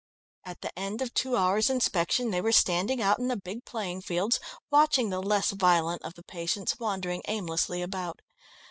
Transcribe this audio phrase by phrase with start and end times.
[0.43, 4.01] At the end of two hours' inspection they were standing out on the big playing
[4.01, 4.39] fields,
[4.71, 8.23] watching the less violent of the patients wandering aimlessly about.